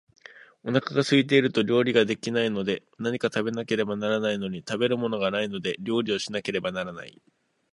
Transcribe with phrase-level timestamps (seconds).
[0.63, 7.21] お腹が空いていると料理が出来ないので、何か食べなければならないのに、食べるものがないので料理をしなければならない